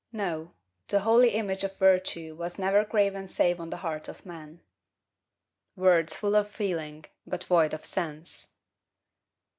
[0.11, 0.55] No;
[0.87, 4.61] the holy image of virtue was never graven save on the heart of man."
[5.75, 8.47] Words full of feeling, but void of sense.